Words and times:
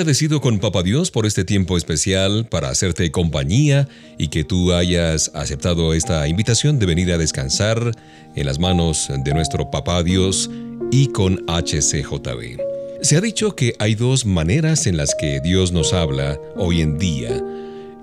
Agradecido 0.00 0.40
con 0.40 0.60
Papa 0.60 0.82
Dios 0.82 1.10
por 1.10 1.26
este 1.26 1.44
tiempo 1.44 1.76
especial 1.76 2.46
para 2.46 2.70
hacerte 2.70 3.10
compañía 3.10 3.86
y 4.16 4.28
que 4.28 4.44
tú 4.44 4.72
hayas 4.72 5.30
aceptado 5.34 5.92
esta 5.92 6.26
invitación 6.26 6.78
de 6.78 6.86
venir 6.86 7.12
a 7.12 7.18
descansar 7.18 7.94
en 8.34 8.46
las 8.46 8.58
manos 8.58 9.10
de 9.22 9.34
nuestro 9.34 9.70
Papa 9.70 10.02
Dios 10.02 10.50
y 10.90 11.08
con 11.08 11.44
HCJB. 11.46 12.62
Se 13.02 13.18
ha 13.18 13.20
dicho 13.20 13.54
que 13.54 13.74
hay 13.78 13.94
dos 13.94 14.24
maneras 14.24 14.86
en 14.86 14.96
las 14.96 15.14
que 15.14 15.38
Dios 15.44 15.70
nos 15.70 15.92
habla 15.92 16.40
hoy 16.56 16.80
en 16.80 16.96
día, 16.98 17.38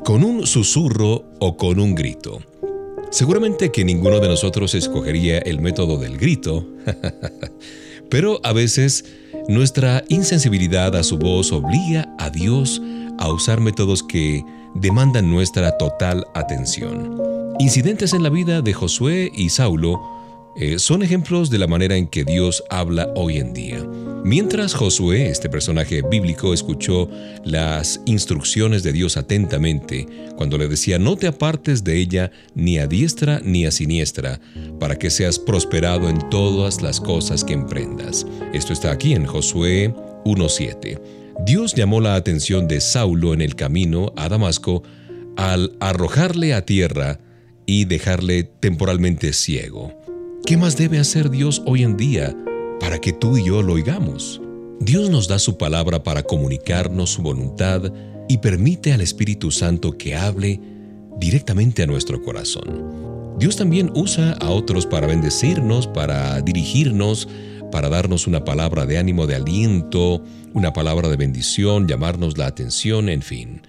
con 0.04 0.24
un 0.24 0.46
susurro 0.46 1.26
o 1.40 1.58
con 1.58 1.80
un 1.80 1.96
grito. 1.96 2.44
Seguramente 3.10 3.72
que 3.72 3.84
ninguno 3.84 4.20
de 4.20 4.28
nosotros 4.28 4.76
escogería 4.76 5.40
el 5.40 5.60
método 5.62 5.98
del 5.98 6.20
grito, 6.20 6.64
pero 8.12 8.40
a 8.44 8.54
veces 8.54 9.04
nuestra 9.48 10.04
insensibilidad 10.10 10.96
a 10.96 11.04
su 11.04 11.18
voz 11.18 11.52
obliga 11.52 12.14
a 12.18 12.30
Dios 12.30 12.82
a 13.18 13.32
usar 13.32 13.62
métodos 13.62 14.04
que 14.04 14.44
demandan 14.76 15.32
nuestra 15.32 15.78
total 15.78 16.26
atención. 16.34 17.18
Incidentes 17.60 18.14
en 18.14 18.24
la 18.24 18.30
vida 18.30 18.62
de 18.62 18.74
Josué 18.74 19.32
y 19.34 19.50
Saulo 19.50 20.00
eh, 20.56 20.80
son 20.80 21.02
ejemplos 21.02 21.50
de 21.50 21.60
la 21.60 21.68
manera 21.68 21.96
en 21.96 22.08
que 22.08 22.24
Dios 22.24 22.64
habla 22.70 23.10
hoy 23.16 23.38
en 23.38 23.54
día. 23.54 23.80
Mientras 24.24 24.74
Josué, 24.74 25.30
este 25.30 25.50
personaje 25.50 26.02
bíblico, 26.02 26.54
escuchó 26.54 27.10
las 27.46 28.02
instrucciones 28.06 28.84
de 28.84 28.92
Dios 28.92 29.16
atentamente, 29.16 30.08
cuando 30.36 30.58
le 30.58 30.68
decía, 30.68 31.00
no 31.00 31.16
te 31.16 31.28
apartes 31.28 31.84
de 31.84 31.98
ella 31.98 32.32
ni 32.54 32.78
a 32.78 32.88
diestra 32.88 33.40
ni 33.44 33.66
a 33.66 33.72
siniestra, 33.72 34.40
para 34.80 34.98
que 34.98 35.10
seas 35.10 35.40
prosperado 35.40 36.10
en 36.10 36.30
todas 36.30 36.82
las 36.82 37.00
cosas 37.00 37.44
que 37.44 37.54
emprendas. 37.54 38.26
Esto 38.54 38.74
está 38.74 38.92
aquí 38.92 39.14
en 39.14 39.26
Josué 39.26 39.94
1.7. 40.26 41.00
Dios 41.46 41.74
llamó 41.74 42.02
la 42.02 42.16
atención 42.16 42.68
de 42.68 42.82
Saulo 42.82 43.34
en 43.34 43.42
el 43.42 43.56
camino 43.56 44.12
a 44.16 44.28
Damasco 44.28 44.84
al 45.38 45.78
arrojarle 45.80 46.54
a 46.54 46.66
tierra 46.66 47.20
y 47.66 47.86
dejarle 47.86 48.44
temporalmente 48.44 49.34
ciego. 49.34 49.94
¿Qué 50.46 50.58
más 50.58 50.78
debe 50.78 50.98
hacer 50.98 51.30
Dios 51.30 51.62
hoy 51.66 51.84
en 51.84 51.98
día 51.98 52.36
para 52.80 53.00
que 53.00 53.14
tú 53.14 53.38
y 53.38 53.46
yo 53.46 53.62
lo 53.62 53.74
oigamos? 53.74 54.42
Dios 54.80 55.10
nos 55.10 55.28
da 55.28 55.40
su 55.40 55.58
palabra 55.58 56.04
para 56.04 56.24
comunicarnos 56.24 57.12
su 57.12 57.22
voluntad 57.22 57.92
y 58.30 58.38
permite 58.38 58.94
al 58.94 59.02
Espíritu 59.02 59.52
Santo 59.52 59.98
que 59.98 60.16
hable 60.16 60.60
directamente 61.18 61.84
a 61.84 61.88
nuestro 61.88 62.22
corazón. 62.22 63.36
Dios 63.40 63.56
también 63.56 63.92
usa 63.96 64.34
a 64.40 64.50
otros 64.50 64.86
para 64.86 65.08
bendecirnos, 65.08 65.88
para 65.88 66.42
dirigirnos, 66.42 67.28
para 67.72 67.90
darnos 67.90 68.28
una 68.28 68.44
palabra 68.44 68.86
de 68.86 68.98
ánimo, 68.98 69.28
de 69.28 69.36
aliento, 69.36 70.24
una 70.54 70.74
palabra 70.74 71.10
de 71.10 71.18
bendición, 71.18 71.88
llamarnos 71.88 72.38
la 72.38 72.48
atención, 72.48 73.10
en 73.10 73.22
fin. 73.22 73.62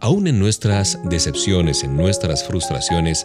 Aún 0.00 0.26
en 0.26 0.38
nuestras 0.38 0.98
decepciones, 1.08 1.82
en 1.82 1.96
nuestras 1.96 2.44
frustraciones, 2.44 3.24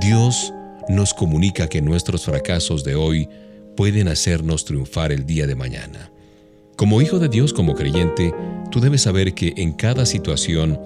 Dios 0.00 0.52
nos 0.88 1.12
comunica 1.12 1.68
que 1.68 1.82
nuestros 1.82 2.24
fracasos 2.24 2.84
de 2.84 2.94
hoy 2.94 3.28
pueden 3.76 4.08
hacernos 4.08 4.64
triunfar 4.64 5.12
el 5.12 5.26
día 5.26 5.46
de 5.46 5.54
mañana. 5.54 6.10
Como 6.76 7.00
hijo 7.00 7.18
de 7.18 7.28
Dios, 7.28 7.52
como 7.52 7.74
creyente, 7.74 8.34
tú 8.70 8.80
debes 8.80 9.02
saber 9.02 9.34
que 9.34 9.54
en 9.56 9.72
cada 9.72 10.06
situación, 10.06 10.80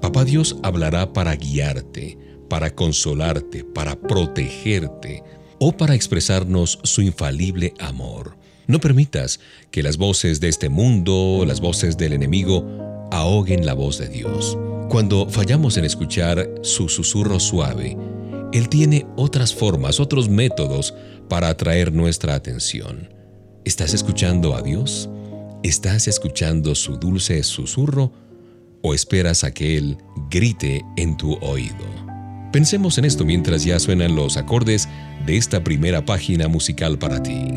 Papá 0.00 0.24
Dios 0.24 0.56
hablará 0.62 1.12
para 1.12 1.36
guiarte, 1.36 2.18
para 2.48 2.74
consolarte, 2.74 3.64
para 3.64 3.94
protegerte 4.00 5.22
o 5.58 5.72
para 5.72 5.94
expresarnos 5.94 6.80
su 6.82 7.02
infalible 7.02 7.72
amor. 7.78 8.36
No 8.66 8.80
permitas 8.80 9.38
que 9.70 9.82
las 9.82 9.96
voces 9.96 10.40
de 10.40 10.48
este 10.48 10.68
mundo, 10.68 11.44
las 11.46 11.60
voces 11.60 11.96
del 11.96 12.12
enemigo, 12.12 13.08
ahoguen 13.12 13.64
la 13.64 13.74
voz 13.74 13.98
de 13.98 14.08
Dios. 14.08 14.58
Cuando 14.88 15.28
fallamos 15.28 15.76
en 15.76 15.84
escuchar 15.84 16.48
su 16.62 16.88
susurro 16.88 17.38
suave, 17.38 17.96
él 18.52 18.68
tiene 18.68 19.06
otras 19.16 19.54
formas, 19.54 20.00
otros 20.00 20.28
métodos 20.28 20.94
para 21.28 21.48
atraer 21.48 21.92
nuestra 21.92 22.34
atención. 22.34 23.08
¿Estás 23.64 23.94
escuchando 23.94 24.54
a 24.54 24.62
Dios? 24.62 25.08
¿Estás 25.62 26.08
escuchando 26.08 26.74
su 26.74 26.96
dulce 26.96 27.42
susurro? 27.42 28.12
¿O 28.82 28.94
esperas 28.94 29.44
a 29.44 29.52
que 29.52 29.76
Él 29.76 29.98
grite 30.30 30.82
en 30.96 31.16
tu 31.16 31.34
oído? 31.34 31.86
Pensemos 32.52 32.98
en 32.98 33.04
esto 33.04 33.24
mientras 33.24 33.64
ya 33.64 33.78
suenan 33.78 34.14
los 34.14 34.36
acordes 34.36 34.88
de 35.24 35.36
esta 35.36 35.62
primera 35.64 36.04
página 36.04 36.48
musical 36.48 36.98
para 36.98 37.22
ti. 37.22 37.50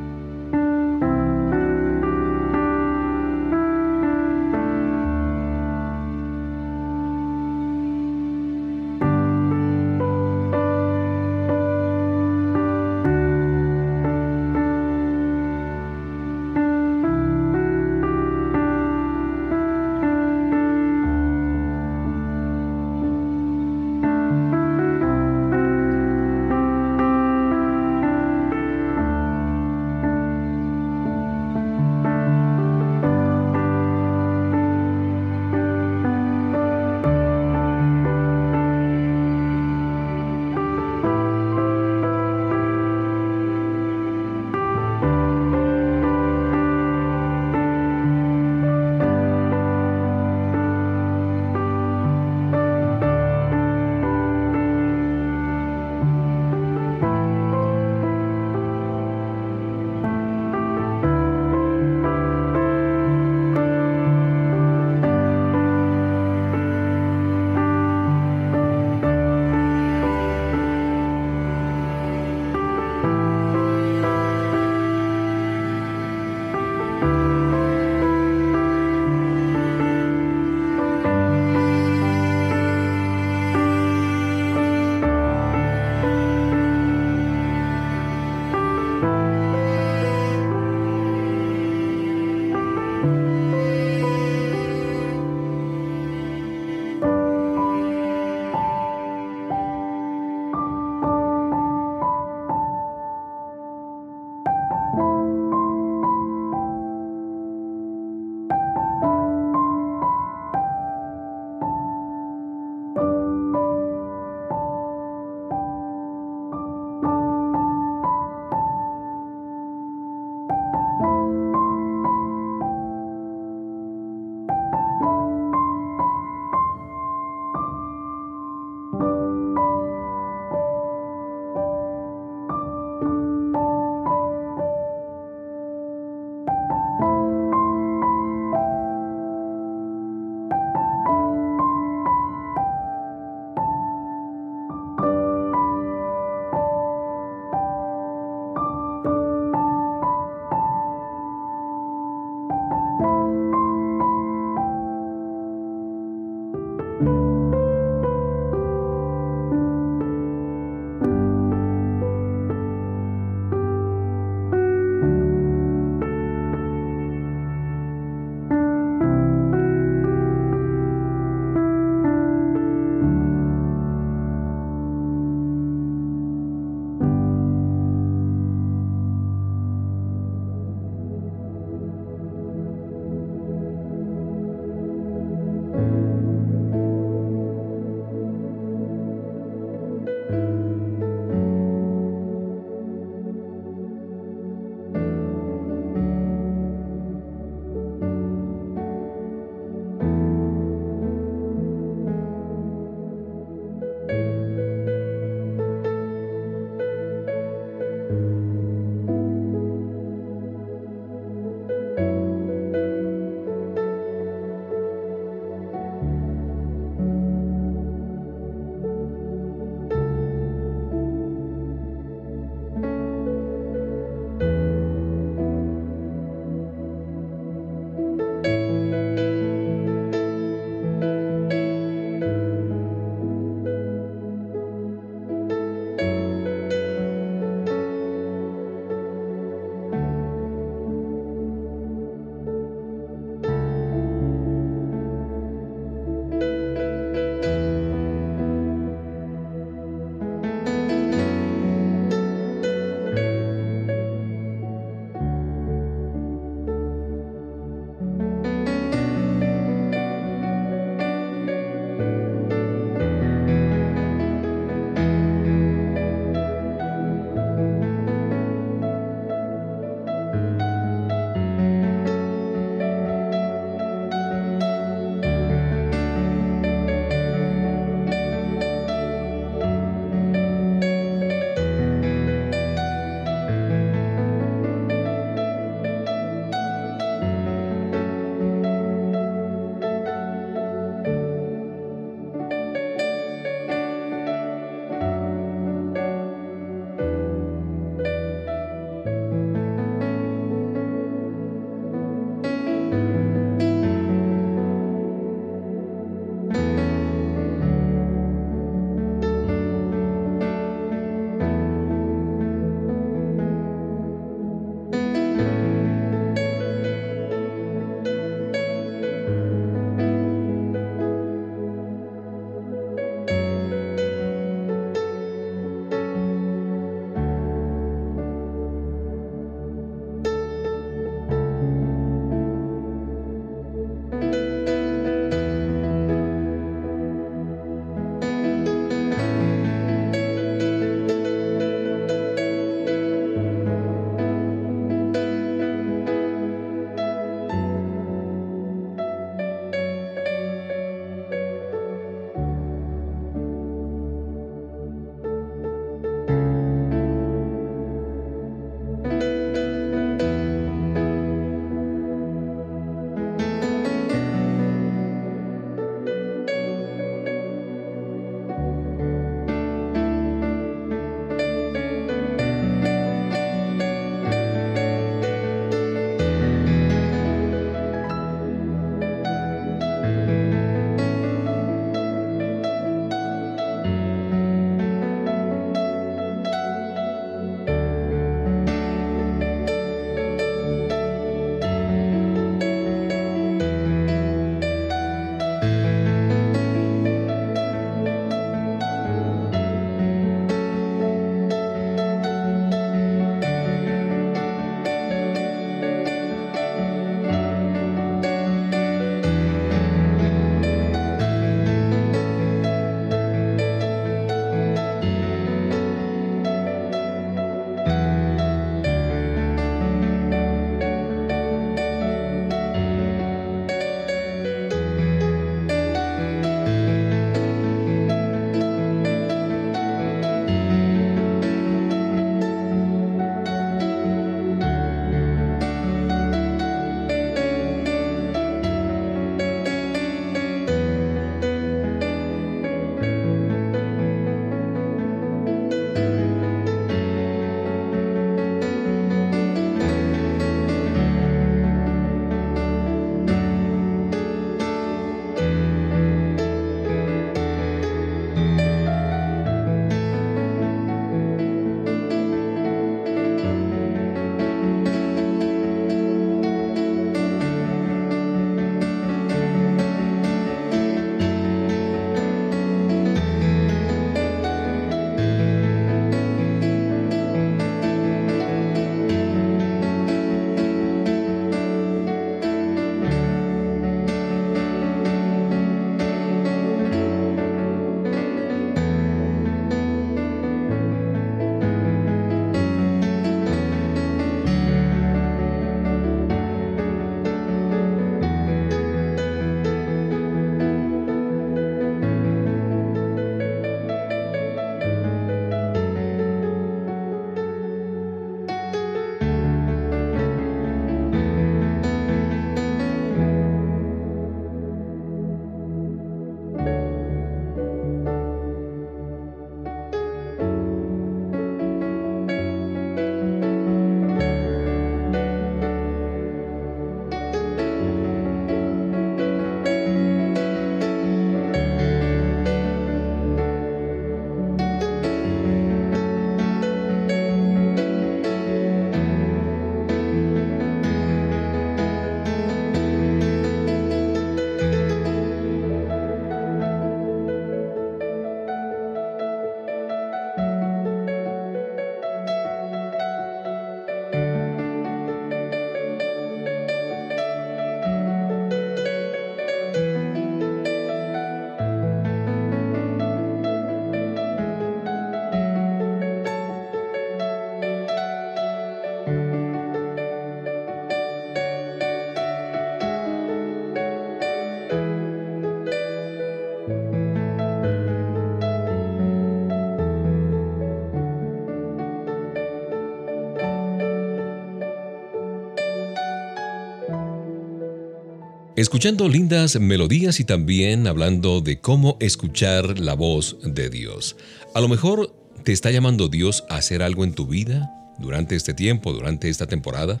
Escuchando 588.62 589.08
lindas 589.08 589.58
melodías 589.58 590.20
y 590.20 590.24
también 590.24 590.86
hablando 590.86 591.40
de 591.40 591.58
cómo 591.58 591.96
escuchar 591.98 592.78
la 592.78 592.94
voz 592.94 593.36
de 593.42 593.68
Dios. 593.68 594.14
A 594.54 594.60
lo 594.60 594.68
mejor 594.68 595.12
te 595.42 595.50
está 595.50 595.72
llamando 595.72 596.06
Dios 596.06 596.44
a 596.48 596.58
hacer 596.58 596.80
algo 596.80 597.02
en 597.02 597.12
tu 597.12 597.26
vida 597.26 597.72
durante 597.98 598.36
este 598.36 598.54
tiempo, 598.54 598.92
durante 598.92 599.28
esta 599.28 599.48
temporada. 599.48 600.00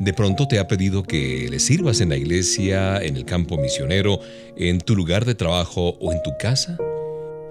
De 0.00 0.12
pronto 0.12 0.48
te 0.48 0.58
ha 0.58 0.66
pedido 0.66 1.04
que 1.04 1.46
le 1.48 1.60
sirvas 1.60 2.00
en 2.00 2.08
la 2.08 2.16
iglesia, 2.16 3.00
en 3.00 3.16
el 3.16 3.24
campo 3.24 3.56
misionero, 3.56 4.18
en 4.56 4.80
tu 4.80 4.96
lugar 4.96 5.24
de 5.24 5.36
trabajo 5.36 5.90
o 6.00 6.12
en 6.12 6.20
tu 6.24 6.32
casa. 6.40 6.76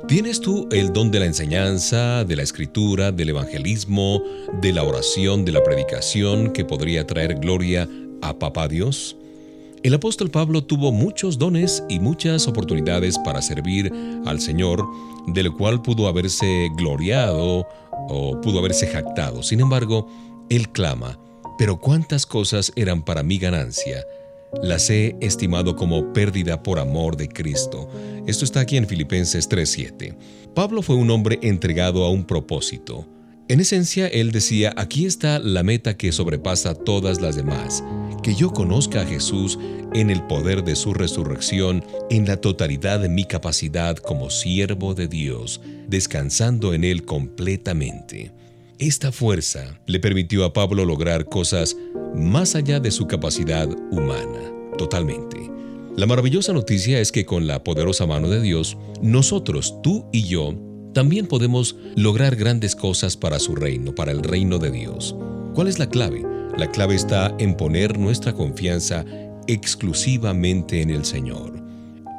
¿Tienes 0.10 0.42
tú 0.42 0.68
el 0.74 0.92
don 0.92 1.12
de 1.12 1.22
la 1.22 1.28
enseñanza, 1.28 2.26
de 2.26 2.36
la 2.36 2.44
escritura, 2.44 3.14
del 3.14 3.30
evangelismo, 3.30 4.22
de 4.62 4.74
la 4.74 4.84
oración, 4.84 5.46
de 5.46 5.54
la 5.54 5.64
predicación 5.64 6.52
que 6.52 6.66
podría 6.66 7.08
traer 7.08 7.36
gloria 7.36 7.88
a 8.22 8.38
Papá 8.38 8.68
Dios? 8.68 9.16
El 9.84 9.96
apóstol 9.96 10.30
Pablo 10.30 10.64
tuvo 10.64 10.92
muchos 10.92 11.40
dones 11.40 11.84
y 11.90 12.00
muchas 12.00 12.48
oportunidades 12.48 13.18
para 13.18 13.42
servir 13.42 13.92
al 14.28 14.40
Señor, 14.40 14.86
del 15.28 15.52
cual 15.52 15.82
pudo 15.82 16.08
haberse 16.08 16.70
gloriado 16.78 17.66
o 18.08 18.40
pudo 18.42 18.60
haberse 18.60 18.86
jactado. 18.86 19.42
Sin 19.42 19.60
embargo, 19.60 20.08
él 20.50 20.70
clama, 20.70 21.20
pero 21.58 21.80
cuántas 21.80 22.28
cosas 22.28 22.72
eran 22.76 23.04
para 23.04 23.24
mi 23.24 23.40
ganancia, 23.40 24.06
las 24.62 24.88
he 24.92 25.16
estimado 25.20 25.76
como 25.76 26.14
pérdida 26.14 26.62
por 26.62 26.78
amor 26.78 27.18
de 27.18 27.28
Cristo. 27.28 27.90
Esto 28.28 28.46
está 28.46 28.60
aquí 28.60 28.78
en 28.78 28.88
Filipenses 28.88 29.50
3:7. 29.50 30.16
Pablo 30.54 30.84
fue 30.84 30.96
un 30.96 31.10
hombre 31.10 31.40
entregado 31.42 32.04
a 32.04 32.12
un 32.12 32.26
propósito. 32.26 33.08
En 33.48 33.60
esencia, 33.60 34.08
él 34.08 34.32
decía, 34.32 34.74
aquí 34.78 35.06
está 35.06 35.40
la 35.40 35.64
meta 35.64 35.98
que 35.98 36.12
sobrepasa 36.12 36.76
todas 36.76 37.20
las 37.20 37.36
demás, 37.36 37.84
que 38.22 38.36
yo 38.36 38.52
conozca 38.52 39.02
a 39.02 39.06
Jesús 39.06 39.58
en 39.94 40.10
el 40.10 40.24
poder 40.28 40.64
de 40.64 40.76
su 40.76 40.94
resurrección, 40.94 41.84
en 42.10 42.28
la 42.28 42.38
totalidad 42.38 43.00
de 43.00 43.10
mi 43.10 43.26
capacidad 43.26 43.98
como 43.98 44.30
siervo 44.30 44.94
de 44.94 45.08
Dios, 45.08 45.62
descansando 45.88 46.74
en 46.74 46.84
Él 46.84 47.06
completamente. 47.06 48.32
Esta 48.80 49.12
fuerza 49.12 49.80
le 49.86 50.00
permitió 50.00 50.44
a 50.44 50.54
Pablo 50.54 50.86
lograr 50.86 51.26
cosas 51.26 51.78
más 52.16 52.56
allá 52.56 52.80
de 52.80 52.92
su 52.92 53.08
capacidad 53.08 53.70
humana, 53.92 54.52
totalmente. 54.78 55.52
La 55.98 56.08
maravillosa 56.08 56.54
noticia 56.54 57.00
es 57.00 57.12
que 57.12 57.26
con 57.26 57.48
la 57.48 57.64
poderosa 57.64 58.06
mano 58.06 58.30
de 58.30 58.42
Dios, 58.42 58.78
nosotros, 59.02 59.76
tú 59.84 60.06
y 60.12 60.24
yo, 60.24 60.56
también 60.94 61.28
podemos 61.28 61.76
lograr 61.96 62.36
grandes 62.36 62.76
cosas 62.76 63.18
para 63.18 63.40
su 63.40 63.56
reino, 63.56 63.94
para 63.94 64.12
el 64.12 64.24
reino 64.24 64.58
de 64.58 64.72
Dios. 64.72 65.16
¿Cuál 65.54 65.68
es 65.68 65.80
la 65.80 65.90
clave? 65.90 66.24
La 66.58 66.70
clave 66.70 66.96
está 66.96 67.34
en 67.40 67.56
poner 67.56 67.98
nuestra 67.98 68.34
confianza 68.34 69.06
exclusivamente 69.48 70.82
en 70.82 70.90
el 70.90 71.06
Señor. 71.06 71.62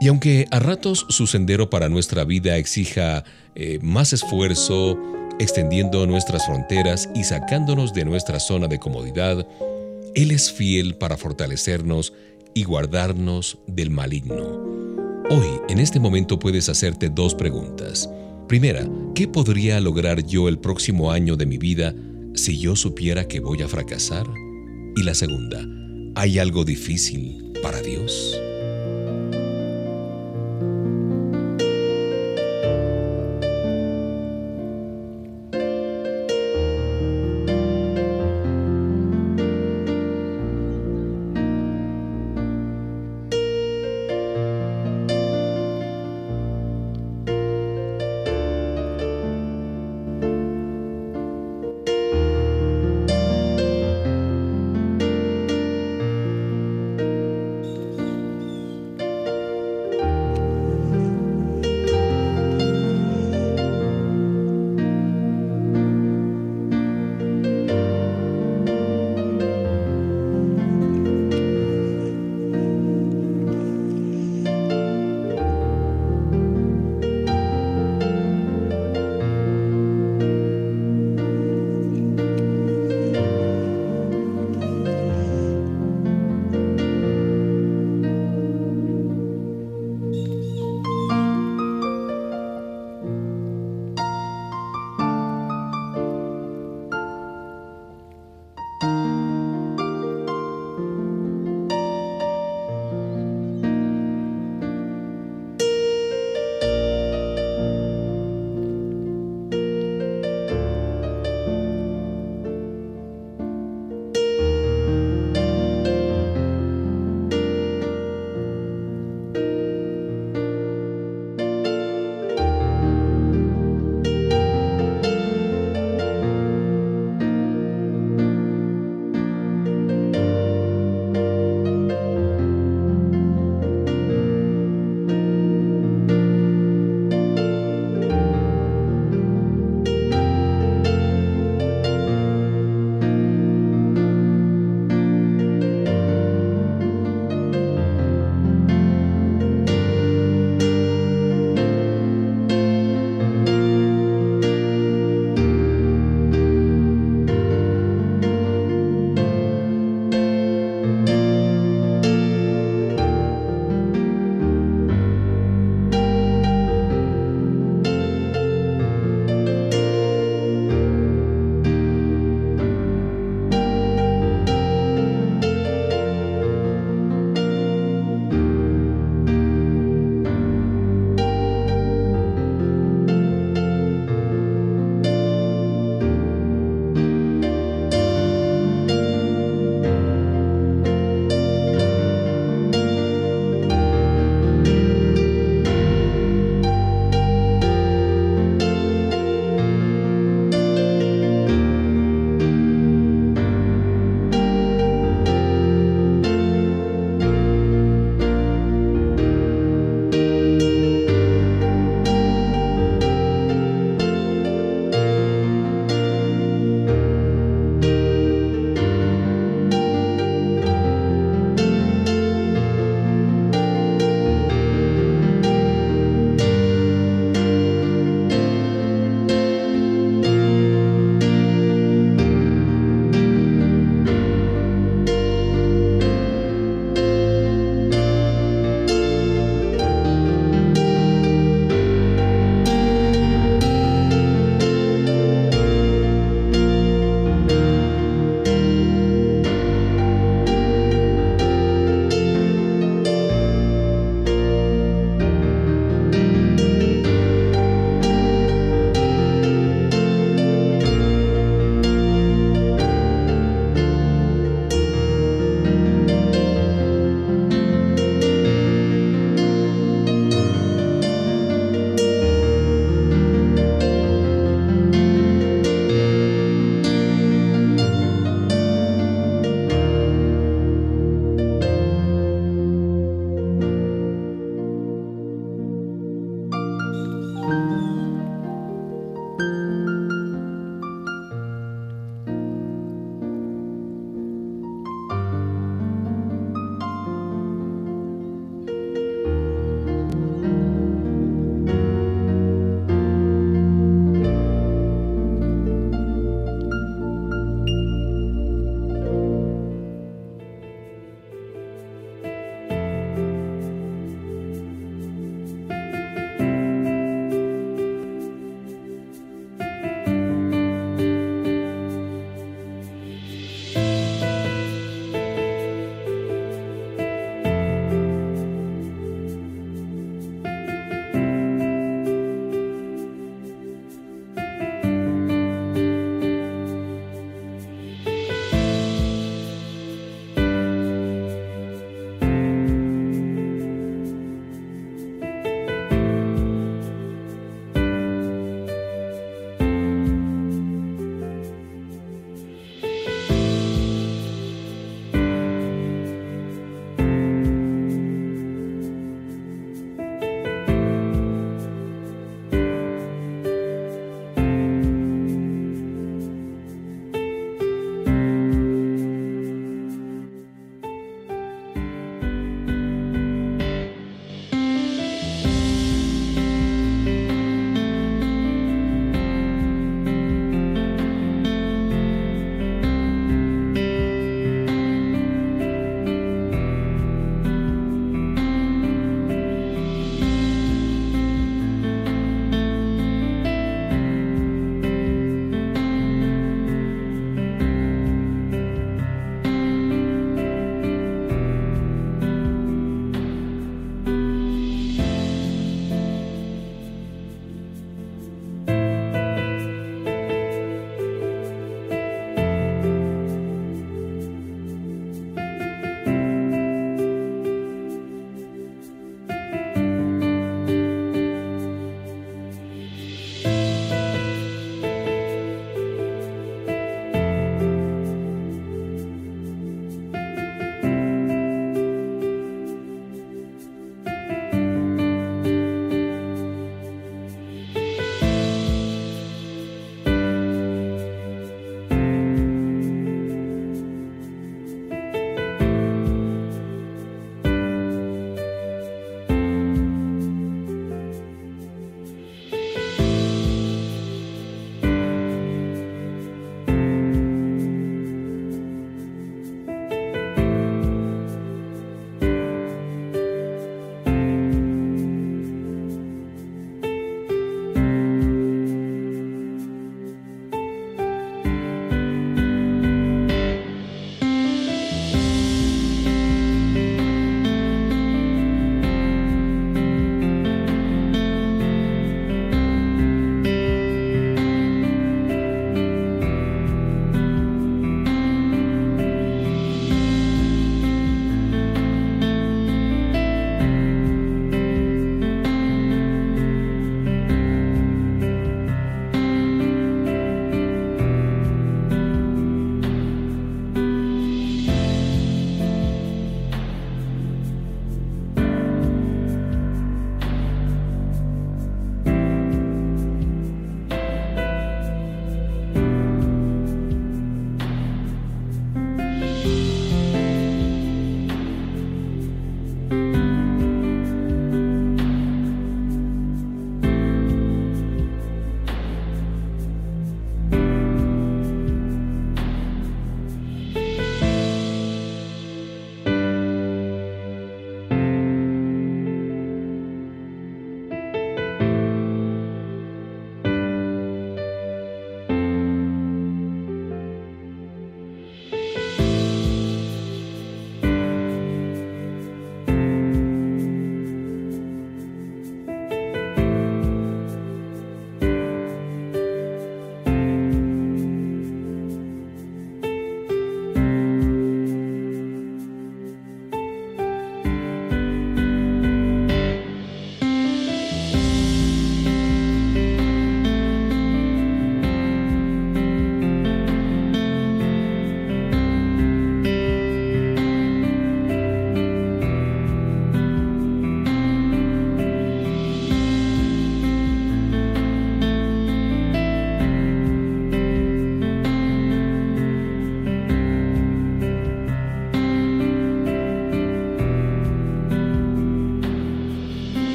Y 0.00 0.08
aunque 0.08 0.46
a 0.50 0.58
ratos 0.58 1.04
su 1.10 1.26
sendero 1.26 1.68
para 1.68 1.88
nuestra 1.88 2.24
vida 2.24 2.56
exija 2.56 3.24
eh, 3.54 3.78
más 3.82 4.12
esfuerzo, 4.12 4.98
extendiendo 5.38 6.06
nuestras 6.06 6.46
fronteras 6.46 7.08
y 7.14 7.24
sacándonos 7.24 7.92
de 7.92 8.04
nuestra 8.04 8.40
zona 8.40 8.66
de 8.66 8.78
comodidad, 8.78 9.46
Él 10.14 10.30
es 10.30 10.50
fiel 10.50 10.94
para 10.96 11.16
fortalecernos 11.16 12.14
y 12.54 12.64
guardarnos 12.64 13.58
del 13.66 13.90
maligno. 13.90 14.80
Hoy, 15.28 15.60
en 15.68 15.78
este 15.78 16.00
momento, 16.00 16.38
puedes 16.38 16.68
hacerte 16.68 17.08
dos 17.08 17.34
preguntas. 17.34 18.08
Primera, 18.48 18.88
¿qué 19.14 19.28
podría 19.28 19.80
lograr 19.80 20.24
yo 20.24 20.48
el 20.48 20.58
próximo 20.58 21.12
año 21.12 21.36
de 21.36 21.46
mi 21.46 21.58
vida 21.58 21.94
si 22.34 22.58
yo 22.58 22.76
supiera 22.76 23.28
que 23.28 23.40
voy 23.40 23.62
a 23.62 23.68
fracasar? 23.68 24.26
Y 24.96 25.02
la 25.02 25.14
segunda, 25.14 25.64
¿hay 26.14 26.38
algo 26.38 26.64
difícil 26.64 27.52
para 27.62 27.80
Dios? 27.80 28.38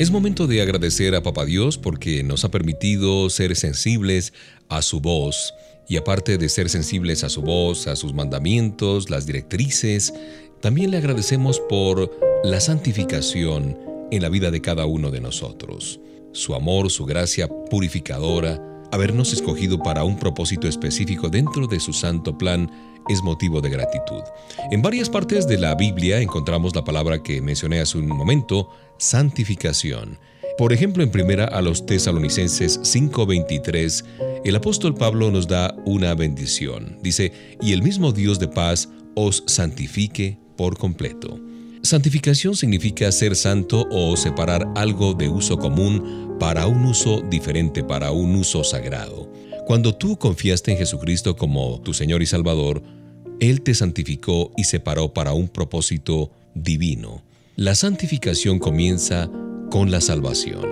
Es 0.00 0.10
momento 0.10 0.46
de 0.46 0.62
agradecer 0.62 1.14
a 1.14 1.22
Papá 1.22 1.44
Dios 1.44 1.76
porque 1.76 2.22
nos 2.22 2.46
ha 2.46 2.50
permitido 2.50 3.28
ser 3.28 3.54
sensibles 3.54 4.32
a 4.70 4.80
su 4.80 5.02
voz. 5.02 5.52
Y 5.90 5.98
aparte 5.98 6.38
de 6.38 6.48
ser 6.48 6.70
sensibles 6.70 7.22
a 7.22 7.28
su 7.28 7.42
voz, 7.42 7.86
a 7.86 7.96
sus 7.96 8.14
mandamientos, 8.14 9.10
las 9.10 9.26
directrices, 9.26 10.14
también 10.62 10.90
le 10.90 10.96
agradecemos 10.96 11.60
por 11.68 12.18
la 12.42 12.60
santificación 12.60 13.78
en 14.10 14.22
la 14.22 14.30
vida 14.30 14.50
de 14.50 14.62
cada 14.62 14.86
uno 14.86 15.10
de 15.10 15.20
nosotros. 15.20 16.00
Su 16.32 16.54
amor, 16.54 16.90
su 16.90 17.04
gracia 17.04 17.46
purificadora, 17.70 18.58
habernos 18.92 19.34
escogido 19.34 19.80
para 19.80 20.04
un 20.04 20.18
propósito 20.18 20.66
específico 20.66 21.28
dentro 21.28 21.66
de 21.66 21.78
su 21.78 21.92
santo 21.92 22.38
plan 22.38 22.70
es 23.10 23.22
motivo 23.22 23.60
de 23.60 23.70
gratitud. 23.70 24.22
En 24.70 24.82
varias 24.82 25.10
partes 25.10 25.46
de 25.46 25.58
la 25.58 25.74
Biblia 25.74 26.20
encontramos 26.20 26.74
la 26.74 26.84
palabra 26.84 27.22
que 27.22 27.42
mencioné 27.42 27.80
hace 27.80 27.98
un 27.98 28.06
momento, 28.06 28.70
santificación. 28.98 30.18
Por 30.56 30.72
ejemplo, 30.72 31.02
en 31.02 31.10
primera 31.10 31.46
a 31.46 31.62
los 31.62 31.86
tesalonicenses 31.86 32.80
5:23, 32.82 34.04
el 34.44 34.56
apóstol 34.56 34.94
Pablo 34.94 35.30
nos 35.30 35.48
da 35.48 35.74
una 35.86 36.14
bendición. 36.14 36.98
Dice, 37.02 37.32
y 37.60 37.72
el 37.72 37.82
mismo 37.82 38.12
Dios 38.12 38.38
de 38.38 38.48
paz 38.48 38.88
os 39.14 39.42
santifique 39.46 40.38
por 40.56 40.76
completo. 40.76 41.40
Santificación 41.82 42.54
significa 42.54 43.10
ser 43.10 43.34
santo 43.34 43.88
o 43.90 44.16
separar 44.16 44.70
algo 44.76 45.14
de 45.14 45.30
uso 45.30 45.56
común 45.56 46.36
para 46.38 46.66
un 46.66 46.84
uso 46.84 47.22
diferente, 47.22 47.82
para 47.82 48.12
un 48.12 48.36
uso 48.36 48.62
sagrado. 48.62 49.32
Cuando 49.66 49.94
tú 49.94 50.18
confiaste 50.18 50.72
en 50.72 50.78
Jesucristo 50.78 51.36
como 51.36 51.80
tu 51.80 51.94
Señor 51.94 52.22
y 52.22 52.26
Salvador, 52.26 52.82
Él 53.40 53.62
te 53.62 53.74
santificó 53.74 54.52
y 54.56 54.64
separó 54.64 55.14
para 55.14 55.32
un 55.32 55.48
propósito 55.48 56.30
divino. 56.54 57.22
La 57.56 57.74
santificación 57.74 58.58
comienza 58.58 59.30
con 59.70 59.90
la 59.90 60.02
salvación. 60.02 60.66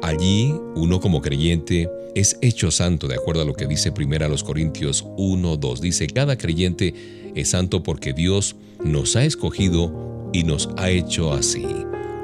Allí, 0.00 0.54
uno 0.76 1.00
como 1.00 1.20
creyente 1.20 1.90
es 2.14 2.38
hecho 2.40 2.70
santo, 2.70 3.08
de 3.08 3.16
acuerdo 3.16 3.42
a 3.42 3.44
lo 3.44 3.54
que 3.54 3.66
dice 3.66 3.90
1 3.90 4.36
Corintios 4.44 5.04
1, 5.16 5.56
2. 5.56 5.80
Dice, 5.80 6.06
cada 6.06 6.38
creyente 6.38 7.32
es 7.34 7.50
santo 7.50 7.82
porque 7.82 8.12
Dios 8.12 8.54
nos 8.84 9.16
ha 9.16 9.24
escogido 9.24 10.30
y 10.32 10.44
nos 10.44 10.68
ha 10.76 10.90
hecho 10.90 11.32
así. 11.32 11.66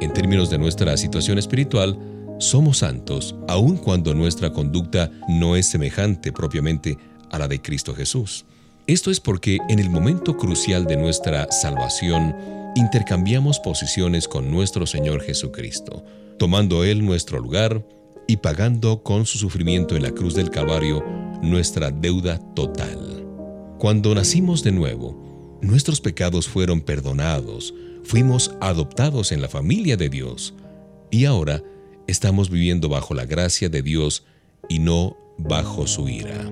En 0.00 0.12
términos 0.12 0.50
de 0.50 0.58
nuestra 0.58 0.96
situación 0.96 1.38
espiritual, 1.38 1.98
somos 2.38 2.78
santos 2.78 3.34
aun 3.48 3.76
cuando 3.76 4.14
nuestra 4.14 4.52
conducta 4.52 5.10
no 5.28 5.56
es 5.56 5.66
semejante 5.66 6.32
propiamente 6.32 6.96
a 7.30 7.38
la 7.38 7.48
de 7.48 7.60
Cristo 7.60 7.94
Jesús. 7.94 8.44
Esto 8.90 9.12
es 9.12 9.20
porque 9.20 9.58
en 9.68 9.78
el 9.78 9.88
momento 9.88 10.36
crucial 10.36 10.84
de 10.84 10.96
nuestra 10.96 11.48
salvación, 11.52 12.34
intercambiamos 12.74 13.60
posiciones 13.60 14.26
con 14.26 14.50
nuestro 14.50 14.84
Señor 14.84 15.22
Jesucristo, 15.22 16.04
tomando 16.40 16.82
Él 16.82 17.06
nuestro 17.06 17.38
lugar 17.38 17.86
y 18.26 18.38
pagando 18.38 19.04
con 19.04 19.26
su 19.26 19.38
sufrimiento 19.38 19.94
en 19.94 20.02
la 20.02 20.10
cruz 20.10 20.34
del 20.34 20.50
Calvario 20.50 21.04
nuestra 21.40 21.92
deuda 21.92 22.40
total. 22.56 23.24
Cuando 23.78 24.12
nacimos 24.12 24.64
de 24.64 24.72
nuevo, 24.72 25.60
nuestros 25.62 26.00
pecados 26.00 26.48
fueron 26.48 26.80
perdonados, 26.80 27.72
fuimos 28.02 28.56
adoptados 28.60 29.30
en 29.30 29.40
la 29.40 29.48
familia 29.48 29.96
de 29.96 30.08
Dios 30.08 30.52
y 31.12 31.26
ahora 31.26 31.62
estamos 32.08 32.50
viviendo 32.50 32.88
bajo 32.88 33.14
la 33.14 33.24
gracia 33.24 33.68
de 33.68 33.82
Dios 33.82 34.24
y 34.68 34.80
no 34.80 35.16
bajo 35.38 35.86
su 35.86 36.08
ira. 36.08 36.50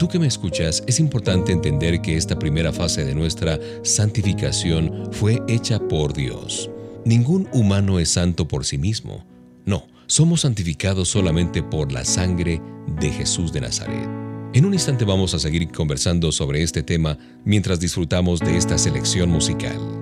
Tú 0.00 0.08
que 0.08 0.18
me 0.18 0.26
escuchas, 0.26 0.82
es 0.86 0.98
importante 0.98 1.52
entender 1.52 2.00
que 2.00 2.16
esta 2.16 2.38
primera 2.38 2.72
fase 2.72 3.04
de 3.04 3.14
nuestra 3.14 3.58
santificación 3.82 5.10
fue 5.12 5.42
hecha 5.46 5.78
por 5.78 6.14
Dios. 6.14 6.70
Ningún 7.04 7.50
humano 7.52 7.98
es 7.98 8.08
santo 8.08 8.48
por 8.48 8.64
sí 8.64 8.78
mismo. 8.78 9.26
No, 9.66 9.88
somos 10.06 10.40
santificados 10.40 11.10
solamente 11.10 11.62
por 11.62 11.92
la 11.92 12.06
sangre 12.06 12.62
de 12.98 13.10
Jesús 13.10 13.52
de 13.52 13.60
Nazaret. 13.60 14.08
En 14.54 14.64
un 14.64 14.72
instante 14.72 15.04
vamos 15.04 15.34
a 15.34 15.38
seguir 15.38 15.70
conversando 15.70 16.32
sobre 16.32 16.62
este 16.62 16.82
tema 16.82 17.18
mientras 17.44 17.78
disfrutamos 17.78 18.40
de 18.40 18.56
esta 18.56 18.78
selección 18.78 19.28
musical. 19.28 19.99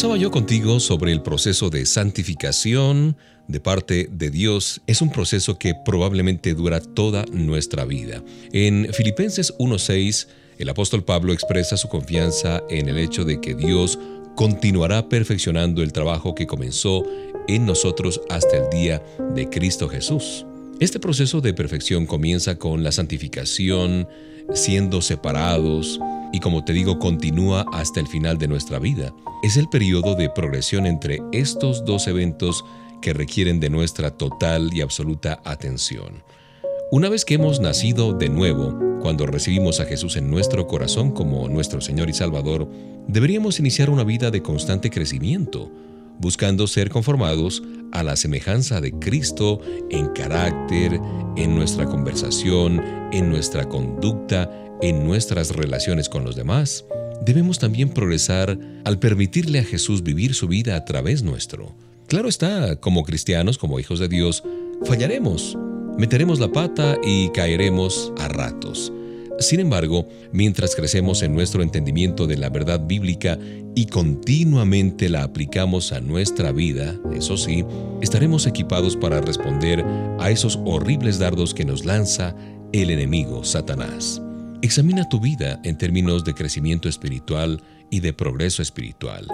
Conversaba 0.00 0.22
yo 0.22 0.30
contigo 0.30 0.80
sobre 0.80 1.12
el 1.12 1.20
proceso 1.20 1.68
de 1.68 1.84
santificación 1.84 3.18
de 3.48 3.60
parte 3.60 4.08
de 4.10 4.30
Dios. 4.30 4.80
Es 4.86 5.02
un 5.02 5.12
proceso 5.12 5.58
que 5.58 5.74
probablemente 5.74 6.54
dura 6.54 6.80
toda 6.80 7.26
nuestra 7.32 7.84
vida. 7.84 8.22
En 8.50 8.94
Filipenses 8.94 9.52
1.6, 9.58 10.26
el 10.56 10.70
apóstol 10.70 11.04
Pablo 11.04 11.34
expresa 11.34 11.76
su 11.76 11.88
confianza 11.88 12.62
en 12.70 12.88
el 12.88 12.96
hecho 12.96 13.26
de 13.26 13.42
que 13.42 13.54
Dios 13.54 13.98
continuará 14.36 15.06
perfeccionando 15.06 15.82
el 15.82 15.92
trabajo 15.92 16.34
que 16.34 16.46
comenzó 16.46 17.04
en 17.46 17.66
nosotros 17.66 18.22
hasta 18.30 18.56
el 18.56 18.70
día 18.70 19.02
de 19.34 19.50
Cristo 19.50 19.86
Jesús. 19.86 20.46
Este 20.80 20.98
proceso 20.98 21.42
de 21.42 21.52
perfección 21.52 22.06
comienza 22.06 22.56
con 22.56 22.82
la 22.82 22.90
santificación, 22.90 24.08
siendo 24.54 25.02
separados, 25.02 26.00
y 26.32 26.40
como 26.40 26.64
te 26.64 26.72
digo, 26.72 26.98
continúa 26.98 27.66
hasta 27.70 28.00
el 28.00 28.06
final 28.06 28.38
de 28.38 28.48
nuestra 28.48 28.78
vida. 28.78 29.14
Es 29.42 29.58
el 29.58 29.68
periodo 29.68 30.14
de 30.14 30.30
progresión 30.30 30.86
entre 30.86 31.20
estos 31.32 31.84
dos 31.84 32.06
eventos 32.06 32.64
que 33.02 33.12
requieren 33.12 33.60
de 33.60 33.68
nuestra 33.68 34.10
total 34.10 34.70
y 34.72 34.80
absoluta 34.80 35.42
atención. 35.44 36.22
Una 36.90 37.10
vez 37.10 37.26
que 37.26 37.34
hemos 37.34 37.60
nacido 37.60 38.14
de 38.14 38.30
nuevo, 38.30 38.74
cuando 39.02 39.26
recibimos 39.26 39.80
a 39.80 39.84
Jesús 39.84 40.16
en 40.16 40.30
nuestro 40.30 40.66
corazón 40.66 41.10
como 41.12 41.46
nuestro 41.50 41.82
Señor 41.82 42.08
y 42.08 42.14
Salvador, 42.14 42.66
deberíamos 43.06 43.60
iniciar 43.60 43.90
una 43.90 44.02
vida 44.02 44.30
de 44.30 44.40
constante 44.40 44.88
crecimiento, 44.88 45.70
buscando 46.20 46.66
ser 46.66 46.90
conformados 46.90 47.62
a 47.92 48.02
la 48.02 48.14
semejanza 48.14 48.80
de 48.80 48.92
Cristo 48.92 49.60
en 49.90 50.08
carácter, 50.08 51.00
en 51.36 51.54
nuestra 51.54 51.86
conversación, 51.86 52.82
en 53.12 53.30
nuestra 53.30 53.68
conducta, 53.68 54.50
en 54.82 55.04
nuestras 55.04 55.56
relaciones 55.56 56.08
con 56.08 56.24
los 56.24 56.36
demás. 56.36 56.84
Debemos 57.24 57.58
también 57.58 57.90
progresar 57.90 58.58
al 58.84 58.98
permitirle 58.98 59.58
a 59.58 59.64
Jesús 59.64 60.02
vivir 60.02 60.34
su 60.34 60.46
vida 60.46 60.76
a 60.76 60.84
través 60.84 61.22
nuestro. 61.22 61.74
Claro 62.06 62.28
está, 62.28 62.76
como 62.76 63.04
cristianos, 63.04 63.58
como 63.58 63.78
hijos 63.78 63.98
de 63.98 64.08
Dios, 64.08 64.42
fallaremos, 64.84 65.56
meteremos 65.98 66.40
la 66.40 66.50
pata 66.50 66.96
y 67.02 67.30
caeremos 67.30 68.12
a 68.18 68.28
ratos. 68.28 68.92
Sin 69.40 69.58
embargo, 69.58 70.06
mientras 70.32 70.76
crecemos 70.76 71.22
en 71.22 71.32
nuestro 71.32 71.62
entendimiento 71.62 72.26
de 72.26 72.36
la 72.36 72.50
verdad 72.50 72.78
bíblica 72.86 73.38
y 73.74 73.86
continuamente 73.86 75.08
la 75.08 75.22
aplicamos 75.22 75.92
a 75.92 76.00
nuestra 76.02 76.52
vida, 76.52 77.00
eso 77.16 77.38
sí, 77.38 77.64
estaremos 78.02 78.46
equipados 78.46 78.96
para 78.96 79.22
responder 79.22 79.82
a 80.18 80.30
esos 80.30 80.58
horribles 80.66 81.18
dardos 81.18 81.54
que 81.54 81.64
nos 81.64 81.86
lanza 81.86 82.36
el 82.74 82.90
enemigo 82.90 83.42
Satanás. 83.42 84.20
Examina 84.60 85.08
tu 85.08 85.20
vida 85.20 85.58
en 85.64 85.78
términos 85.78 86.22
de 86.22 86.34
crecimiento 86.34 86.90
espiritual 86.90 87.62
y 87.88 88.00
de 88.00 88.12
progreso 88.12 88.60
espiritual. 88.60 89.26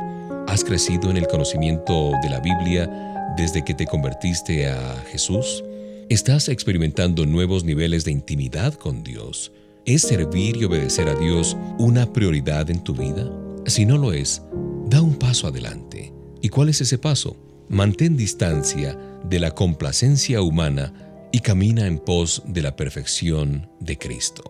¿Has 0.47 0.63
crecido 0.63 1.11
en 1.11 1.17
el 1.17 1.27
conocimiento 1.27 2.13
de 2.23 2.31
la 2.31 2.39
Biblia 2.39 3.35
desde 3.37 3.65
que 3.65 3.75
te 3.75 3.87
convertiste 3.87 4.69
a 4.69 5.03
Jesús? 5.11 5.65
¿Estás 6.09 6.49
experimentando 6.49 7.27
nuevos 7.27 7.65
niveles 7.65 8.05
de 8.05 8.13
intimidad 8.13 8.75
con 8.75 9.03
Dios? 9.03 9.51
¿Es 9.87 10.03
servir 10.03 10.57
y 10.57 10.65
obedecer 10.65 11.09
a 11.09 11.15
Dios 11.15 11.57
una 11.79 12.13
prioridad 12.13 12.69
en 12.71 12.83
tu 12.83 12.93
vida? 12.93 13.31
Si 13.67 13.87
no 13.87 13.97
lo 13.97 14.13
es, 14.13 14.43
da 14.87 15.01
un 15.01 15.15
paso 15.15 15.47
adelante. 15.47 16.13
¿Y 16.43 16.49
cuál 16.49 16.71
es 16.71 16.81
ese 16.81 16.99
paso? 16.99 17.37
Mantén 17.69 18.17
distancia 18.17 18.99
de 19.23 19.39
la 19.39 19.53
complacencia 19.53 20.43
humana 20.43 20.93
y 21.31 21.39
camina 21.39 21.87
en 21.87 22.01
pos 22.01 22.43
de 22.49 22.63
la 22.63 22.75
perfección 22.75 23.71
de 23.79 23.97
Cristo. 23.97 24.43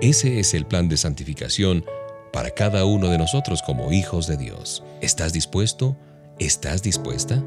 Ese 0.00 0.40
es 0.40 0.52
el 0.52 0.66
plan 0.66 0.88
de 0.88 0.96
santificación 0.96 1.84
para 2.32 2.50
cada 2.50 2.86
uno 2.86 3.08
de 3.08 3.18
nosotros 3.18 3.62
como 3.62 3.92
hijos 3.92 4.26
de 4.26 4.36
Dios. 4.36 4.82
¿Estás 5.00 5.32
dispuesto? 5.32 5.96
¿Estás 6.40 6.82
dispuesta? 6.82 7.40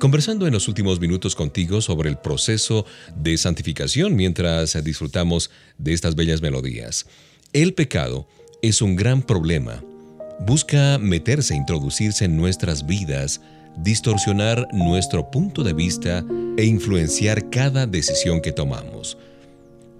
Conversando 0.00 0.46
en 0.46 0.54
los 0.54 0.66
últimos 0.66 0.98
minutos 0.98 1.36
contigo 1.36 1.80
sobre 1.82 2.08
el 2.08 2.16
proceso 2.16 2.86
de 3.14 3.36
santificación 3.36 4.16
mientras 4.16 4.82
disfrutamos 4.82 5.50
de 5.78 5.92
estas 5.92 6.16
bellas 6.16 6.40
melodías. 6.40 7.06
El 7.52 7.74
pecado 7.74 8.26
es 8.62 8.82
un 8.82 8.96
gran 8.96 9.22
problema. 9.22 9.84
Busca 10.40 10.98
meterse, 10.98 11.54
introducirse 11.54 12.24
en 12.24 12.36
nuestras 12.36 12.86
vidas, 12.86 13.42
distorsionar 13.76 14.66
nuestro 14.72 15.30
punto 15.30 15.62
de 15.62 15.74
vista 15.74 16.24
e 16.56 16.64
influenciar 16.64 17.50
cada 17.50 17.86
decisión 17.86 18.40
que 18.40 18.52
tomamos. 18.52 19.18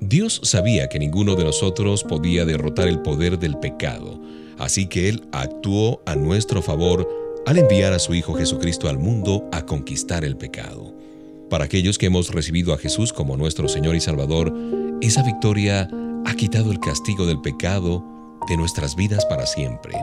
Dios 0.00 0.40
sabía 0.44 0.88
que 0.88 0.98
ninguno 0.98 1.36
de 1.36 1.44
nosotros 1.44 2.04
podía 2.04 2.46
derrotar 2.46 2.88
el 2.88 3.00
poder 3.00 3.38
del 3.38 3.58
pecado, 3.58 4.18
así 4.58 4.86
que 4.86 5.10
Él 5.10 5.28
actuó 5.32 6.02
a 6.06 6.16
nuestro 6.16 6.62
favor 6.62 7.19
al 7.46 7.58
enviar 7.58 7.92
a 7.92 7.98
su 7.98 8.14
Hijo 8.14 8.34
Jesucristo 8.34 8.88
al 8.88 8.98
mundo 8.98 9.48
a 9.52 9.64
conquistar 9.64 10.24
el 10.24 10.36
pecado. 10.36 10.94
Para 11.48 11.64
aquellos 11.64 11.98
que 11.98 12.06
hemos 12.06 12.30
recibido 12.30 12.72
a 12.72 12.78
Jesús 12.78 13.12
como 13.12 13.36
nuestro 13.36 13.68
Señor 13.68 13.96
y 13.96 14.00
Salvador, 14.00 14.54
esa 15.00 15.22
victoria 15.22 15.88
ha 16.26 16.34
quitado 16.34 16.70
el 16.70 16.78
castigo 16.78 17.26
del 17.26 17.40
pecado 17.40 18.04
de 18.48 18.56
nuestras 18.56 18.94
vidas 18.94 19.24
para 19.26 19.46
siempre. 19.46 19.94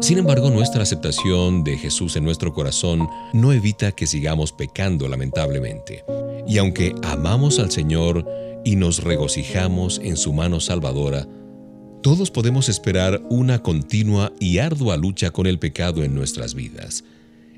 Sin 0.00 0.18
embargo, 0.18 0.50
nuestra 0.50 0.82
aceptación 0.82 1.64
de 1.64 1.76
Jesús 1.76 2.16
en 2.16 2.24
nuestro 2.24 2.52
corazón 2.52 3.08
no 3.32 3.52
evita 3.52 3.92
que 3.92 4.06
sigamos 4.06 4.52
pecando 4.52 5.08
lamentablemente. 5.08 6.04
Y 6.46 6.58
aunque 6.58 6.94
amamos 7.02 7.58
al 7.58 7.70
Señor 7.70 8.26
y 8.64 8.76
nos 8.76 9.02
regocijamos 9.02 10.00
en 10.02 10.16
su 10.16 10.32
mano 10.32 10.60
salvadora, 10.60 11.26
todos 12.04 12.30
podemos 12.30 12.68
esperar 12.68 13.22
una 13.30 13.62
continua 13.62 14.30
y 14.38 14.58
ardua 14.58 14.98
lucha 14.98 15.30
con 15.30 15.46
el 15.46 15.58
pecado 15.58 16.04
en 16.04 16.14
nuestras 16.14 16.54
vidas. 16.54 17.02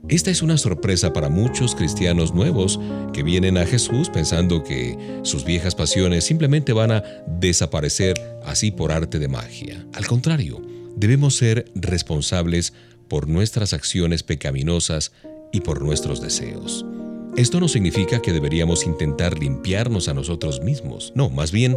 Esta 0.09 0.31
es 0.31 0.41
una 0.41 0.57
sorpresa 0.57 1.13
para 1.13 1.29
muchos 1.29 1.75
cristianos 1.75 2.33
nuevos 2.33 2.79
que 3.13 3.25
vienen 3.25 3.59
a 3.59 3.67
Jesús 3.67 4.09
pensando 4.09 4.63
que 4.63 5.21
sus 5.25 5.45
viejas 5.45 5.75
pasiones 5.75 6.23
simplemente 6.23 6.73
van 6.73 6.93
a 6.93 7.03
desaparecer 7.27 8.15
así 8.45 8.71
por 8.71 8.93
arte 8.93 9.19
de 9.19 9.27
magia. 9.27 9.85
Al 9.95 10.07
contrario, 10.07 10.63
debemos 10.95 11.35
ser 11.35 11.73
responsables 11.75 12.73
por 13.09 13.27
nuestras 13.27 13.73
acciones 13.73 14.23
pecaminosas 14.23 15.11
y 15.53 15.63
por 15.63 15.83
nuestros 15.83 16.21
deseos. 16.23 16.87
Esto 17.37 17.61
no 17.61 17.69
significa 17.69 18.23
que 18.23 18.33
deberíamos 18.33 18.87
intentar 18.87 19.39
limpiarnos 19.39 20.09
a 20.09 20.15
nosotros 20.15 20.63
mismos. 20.63 21.13
No, 21.15 21.29
más 21.29 21.53
bien 21.53 21.77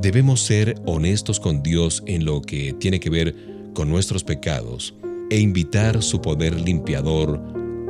debemos 0.00 0.42
ser 0.42 0.76
honestos 0.86 1.40
con 1.40 1.60
Dios 1.60 2.04
en 2.06 2.24
lo 2.24 2.40
que 2.40 2.72
tiene 2.74 3.00
que 3.00 3.10
ver 3.10 3.34
con 3.74 3.88
nuestros 3.88 4.22
pecados 4.22 4.94
e 5.28 5.40
invitar 5.40 6.04
su 6.04 6.20
poder 6.20 6.60
limpiador 6.60 7.40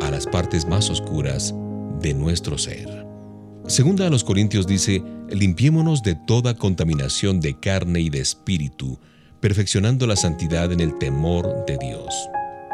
a 0.00 0.10
las 0.10 0.26
partes 0.26 0.66
más 0.66 0.88
oscuras 0.88 1.54
de 2.00 2.14
nuestro 2.14 2.56
ser. 2.56 3.06
Segunda 3.66 4.06
a 4.06 4.10
los 4.10 4.24
Corintios 4.24 4.66
dice, 4.66 5.02
limpiémonos 5.28 6.02
de 6.02 6.14
toda 6.14 6.54
contaminación 6.54 7.40
de 7.40 7.60
carne 7.60 8.00
y 8.00 8.08
de 8.08 8.20
espíritu, 8.20 8.98
perfeccionando 9.40 10.06
la 10.06 10.16
santidad 10.16 10.72
en 10.72 10.80
el 10.80 10.96
temor 10.96 11.66
de 11.66 11.76
Dios. 11.76 12.14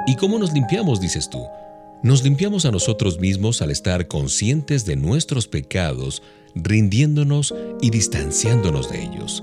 ¿Y 0.06 0.14
cómo 0.14 0.38
nos 0.38 0.52
limpiamos, 0.52 1.00
dices 1.00 1.28
tú? 1.28 1.42
Nos 2.02 2.22
limpiamos 2.22 2.64
a 2.64 2.70
nosotros 2.70 3.18
mismos 3.18 3.60
al 3.60 3.72
estar 3.72 4.06
conscientes 4.06 4.84
de 4.84 4.94
nuestros 4.94 5.48
pecados, 5.48 6.22
rindiéndonos 6.54 7.52
y 7.80 7.90
distanciándonos 7.90 8.88
de 8.90 9.02
ellos. 9.02 9.42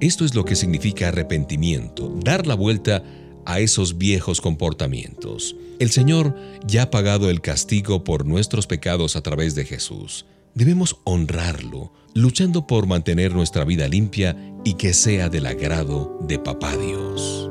Esto 0.00 0.26
es 0.26 0.34
lo 0.34 0.44
que 0.44 0.56
significa 0.56 1.08
arrepentimiento, 1.08 2.14
dar 2.22 2.46
la 2.46 2.54
vuelta 2.54 3.02
a 3.46 3.60
esos 3.60 3.96
viejos 3.96 4.42
comportamientos. 4.42 5.56
El 5.78 5.90
Señor 5.90 6.36
ya 6.66 6.82
ha 6.82 6.90
pagado 6.90 7.30
el 7.30 7.40
castigo 7.40 8.04
por 8.04 8.26
nuestros 8.26 8.66
pecados 8.66 9.16
a 9.16 9.22
través 9.22 9.54
de 9.54 9.64
Jesús. 9.64 10.26
Debemos 10.54 10.98
honrarlo, 11.04 11.92
luchando 12.12 12.66
por 12.66 12.86
mantener 12.86 13.34
nuestra 13.34 13.64
vida 13.64 13.88
limpia 13.88 14.36
y 14.64 14.74
que 14.74 14.92
sea 14.92 15.30
del 15.30 15.46
agrado 15.46 16.18
de 16.28 16.38
Papá 16.38 16.76
Dios. 16.76 17.50